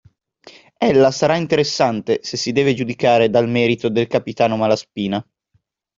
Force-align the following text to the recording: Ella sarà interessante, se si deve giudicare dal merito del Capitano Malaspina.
Ella 0.79 1.11
sarà 1.11 1.35
interessante, 1.35 2.21
se 2.23 2.35
si 2.35 2.51
deve 2.51 2.73
giudicare 2.73 3.29
dal 3.29 3.47
merito 3.47 3.87
del 3.87 4.07
Capitano 4.07 4.57
Malaspina. 4.57 5.23